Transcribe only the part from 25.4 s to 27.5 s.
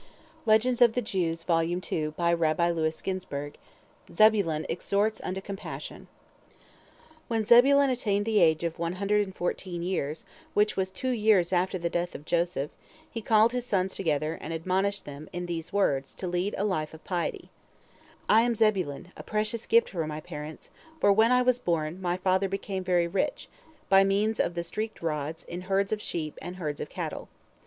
in herds of sheep and herds of cattle.